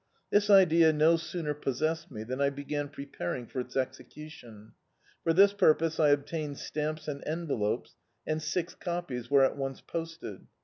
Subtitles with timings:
[0.31, 4.71] This idea no sooner possessed me than I began preparing for its execution.
[5.23, 7.93] For this puipose I obtained stamps and envelopes,
[8.25, 10.47] and six copies were at once posted.